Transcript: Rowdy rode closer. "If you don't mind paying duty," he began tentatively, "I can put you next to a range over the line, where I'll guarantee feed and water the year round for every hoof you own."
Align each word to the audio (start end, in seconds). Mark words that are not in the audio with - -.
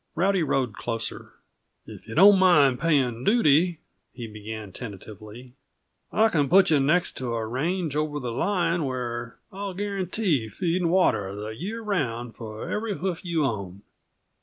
Rowdy 0.15 0.41
rode 0.41 0.73
closer. 0.73 1.33
"If 1.85 2.07
you 2.07 2.15
don't 2.15 2.39
mind 2.39 2.79
paying 2.79 3.23
duty," 3.23 3.77
he 4.13 4.25
began 4.25 4.71
tentatively, 4.71 5.53
"I 6.11 6.29
can 6.29 6.49
put 6.49 6.71
you 6.71 6.79
next 6.79 7.15
to 7.17 7.35
a 7.35 7.45
range 7.45 7.95
over 7.95 8.19
the 8.19 8.31
line, 8.31 8.85
where 8.85 9.37
I'll 9.51 9.75
guarantee 9.75 10.49
feed 10.49 10.81
and 10.81 10.89
water 10.89 11.35
the 11.35 11.49
year 11.49 11.83
round 11.83 12.35
for 12.35 12.67
every 12.67 12.97
hoof 12.97 13.23
you 13.23 13.45
own." 13.45 13.83